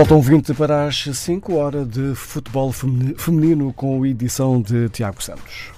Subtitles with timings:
[0.00, 5.72] Faltam 20 para as 5 horas de futebol feminino com a edição de Tiago Santos.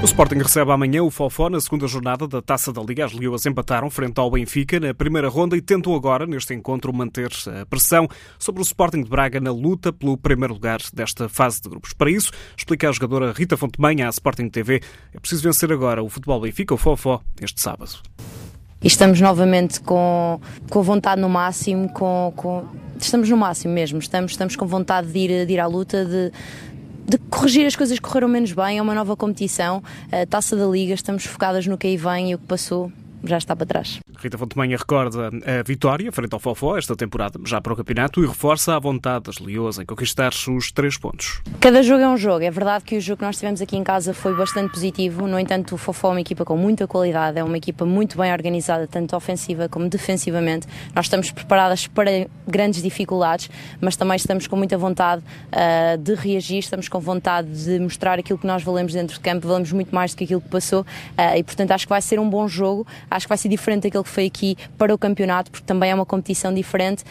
[0.00, 3.04] O Sporting recebe amanhã o Fofó na segunda jornada da Taça da Liga.
[3.04, 7.32] As Leoas empataram frente ao Benfica na primeira ronda e tentam agora, neste encontro, manter
[7.60, 8.06] a pressão
[8.38, 11.92] sobre o Sporting de Braga na luta pelo primeiro lugar desta fase de grupos.
[11.94, 14.80] Para isso, explica a jogadora Rita Fontemanha à Sporting TV,
[15.12, 18.00] é preciso vencer agora o Futebol Benfica, o Fofó, este sábado.
[18.82, 22.64] E estamos novamente com, com vontade no máximo, com, com,
[22.98, 26.32] estamos no máximo mesmo, estamos, estamos com vontade de ir, de ir à luta, de,
[27.06, 30.66] de corrigir as coisas que correram menos bem, é uma nova competição, a taça da
[30.66, 32.90] liga, estamos focadas no que aí vem e o que passou
[33.24, 33.98] já está para trás.
[34.18, 38.26] Rita Fontemanha recorda a vitória frente ao Fofó esta temporada, já para o campeonato, e
[38.26, 41.40] reforça a vontade das Leões em conquistar os três pontos.
[41.60, 42.44] Cada jogo é um jogo.
[42.44, 45.26] É verdade que o jogo que nós tivemos aqui em casa foi bastante positivo.
[45.26, 48.32] No entanto, o Fofó é uma equipa com muita qualidade, é uma equipa muito bem
[48.32, 50.66] organizada, tanto ofensiva como defensivamente.
[50.94, 56.58] Nós estamos preparadas para grandes dificuldades, mas também estamos com muita vontade uh, de reagir,
[56.58, 60.12] estamos com vontade de mostrar aquilo que nós valemos dentro de campo, valemos muito mais
[60.12, 62.86] do que aquilo que passou uh, e, portanto, acho que vai ser um bom jogo.
[63.10, 65.94] Acho que vai ser diferente daquilo que foi aqui para o campeonato, porque também é
[65.94, 67.04] uma competição diferente.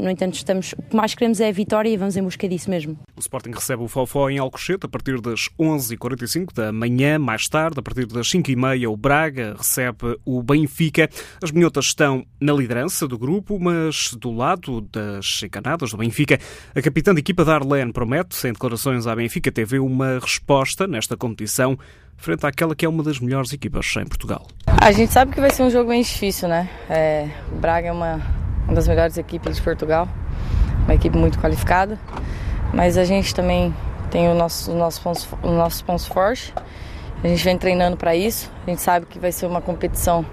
[0.00, 2.70] No entanto, estamos, o que mais queremos é a vitória e vamos em busca disso
[2.70, 2.98] mesmo.
[3.16, 7.18] O Sporting recebe o Fofó em Alcochete a partir das 11h45 da manhã.
[7.18, 11.08] Mais tarde, a partir das 5h30, o Braga recebe o Benfica.
[11.42, 16.38] As minhotas estão na liderança do grupo, mas do lado das encanadas do Benfica,
[16.74, 21.78] a capitã de equipa Darlene promete, em declarações à Benfica TV, uma resposta nesta competição
[22.18, 24.46] frente àquela que é uma das melhores equipas em Portugal.
[24.82, 26.68] A gente sabe que vai ser um jogo bem difícil, né?
[26.90, 28.20] É, o Braga é uma,
[28.66, 30.06] uma das melhores equipes de Portugal,
[30.84, 31.98] uma equipe muito qualificada,
[32.74, 33.74] mas a gente também
[34.10, 36.52] tem os nossos, nosso pontos, os nossos pontos fortes.
[37.22, 38.50] A gente vem treinando para isso.
[38.66, 40.24] A gente sabe que vai ser uma competição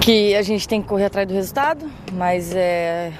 [0.00, 3.12] que a gente tem que correr atrás do resultado, mas é,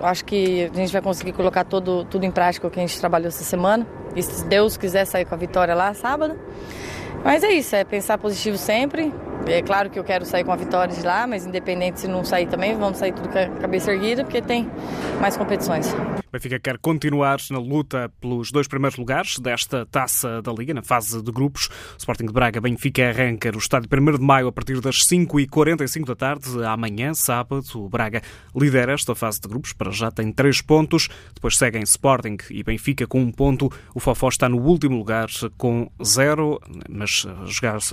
[0.00, 2.98] acho que a gente vai conseguir colocar todo, tudo em prática o que a gente
[2.98, 3.86] trabalhou essa semana.
[4.16, 6.36] E se Deus quiser sair com a vitória lá sábado.
[7.22, 9.12] Mas é isso, é pensar positivo sempre.
[9.46, 12.24] É claro que eu quero sair com a vitória de lá, mas independente se não
[12.24, 14.68] sair também, vamos sair tudo com a cabeça erguida, porque tem
[15.20, 15.94] mais competições.
[16.36, 21.22] Benfica quer continuar na luta pelos dois primeiros lugares desta taça da Liga, na fase
[21.22, 21.68] de grupos.
[21.94, 26.04] O Sporting de Braga Benfica arranca no estádio 1 de maio a partir das 5h45
[26.04, 26.62] da tarde.
[26.64, 28.20] Amanhã, sábado, o Braga
[28.54, 29.72] lidera esta fase de grupos.
[29.72, 31.08] Para já tem três pontos.
[31.34, 33.72] Depois seguem Sporting e Benfica com um ponto.
[33.94, 37.26] O Fofó está no último lugar com zero, mas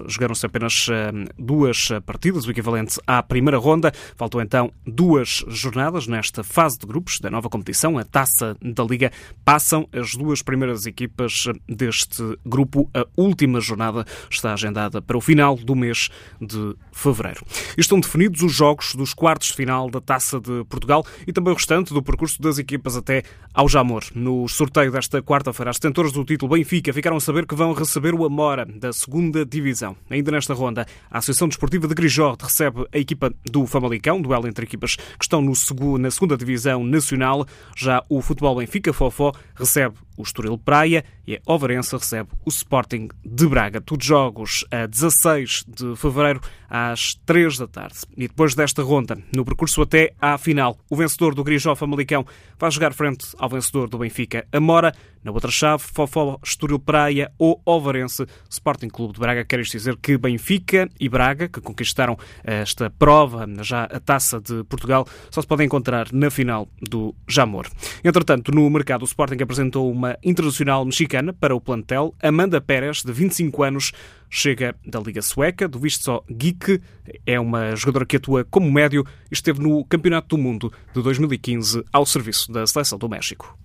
[0.06, 3.94] jogaram-se apenas eh, duas partidas, o equivalente à primeira ronda.
[4.18, 8.84] Faltam então duas jornadas nesta fase de grupos da nova competição, a taça taça da
[8.84, 9.12] Liga,
[9.46, 12.90] passam as duas primeiras equipas deste grupo.
[12.94, 16.10] A última jornada está agendada para o final do mês
[16.42, 17.46] de fevereiro.
[17.78, 21.56] Estão definidos os jogos dos quartos de final da Taça de Portugal e também o
[21.56, 23.24] restante do percurso das equipas até
[23.54, 24.04] ao Jamor.
[24.16, 28.14] No sorteio desta quarta-feira, as detentoras do título Benfica ficaram a saber que vão receber
[28.14, 29.96] o Amora da segunda divisão.
[30.10, 34.66] Ainda nesta ronda, a Associação Desportiva de Grijord recebe a equipa do Famalicão, duelo entre
[34.66, 35.54] equipas que estão no,
[35.98, 37.46] na segunda divisão nacional.
[37.76, 43.10] Já o Futebol Benfica Fofó recebe o Estoril Praia e a Overense recebe o Sporting
[43.26, 43.82] de Braga.
[43.82, 48.00] Todos jogos a 16 de fevereiro às 3 da tarde.
[48.18, 52.26] E depois desta ronda, no percurso até à final, o vencedor do Grijó Famalicão
[52.60, 54.94] vai jogar frente ao vencedor do Benfica Amora.
[55.24, 59.46] Na outra chave, Fofó, Estoril Praia ou Overense Sporting Clube de Braga.
[59.46, 65.08] Quer dizer que Benfica e Braga, que conquistaram esta prova, já a Taça de Portugal,
[65.32, 67.70] só se podem encontrar na final do Jamor.
[68.04, 72.14] Entretanto, no mercado, o Sporting apresentou uma internacional mexicana para o plantel.
[72.22, 73.94] Amanda Pérez, de 25 anos,
[74.30, 76.82] chega da Liga Sueca, do Visto Geek.
[77.26, 81.86] É uma jogadora que atua como médio e esteve no Campeonato do Mundo de 2015
[81.94, 83.58] ao serviço da Seleção do México.